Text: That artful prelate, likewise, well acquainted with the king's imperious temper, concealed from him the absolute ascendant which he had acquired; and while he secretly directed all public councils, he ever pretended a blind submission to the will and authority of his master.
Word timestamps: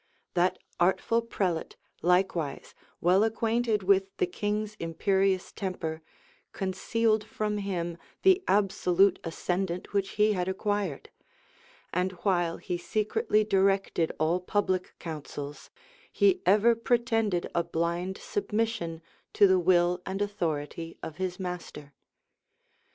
That 0.33 0.57
artful 0.79 1.21
prelate, 1.21 1.77
likewise, 2.01 2.73
well 3.01 3.23
acquainted 3.23 3.83
with 3.83 4.17
the 4.17 4.25
king's 4.25 4.73
imperious 4.79 5.51
temper, 5.51 6.01
concealed 6.53 7.23
from 7.23 7.59
him 7.59 7.99
the 8.23 8.43
absolute 8.47 9.19
ascendant 9.23 9.93
which 9.93 10.13
he 10.17 10.33
had 10.33 10.47
acquired; 10.47 11.11
and 11.93 12.13
while 12.23 12.57
he 12.57 12.79
secretly 12.79 13.43
directed 13.43 14.11
all 14.17 14.39
public 14.39 14.95
councils, 14.97 15.69
he 16.11 16.41
ever 16.47 16.73
pretended 16.73 17.45
a 17.53 17.63
blind 17.63 18.17
submission 18.17 19.03
to 19.33 19.45
the 19.45 19.59
will 19.59 20.01
and 20.03 20.19
authority 20.19 20.97
of 21.03 21.17
his 21.17 21.39
master. 21.39 21.93